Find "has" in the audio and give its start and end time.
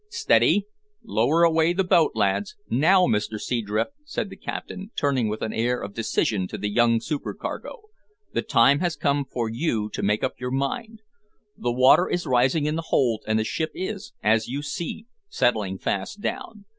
8.79-8.95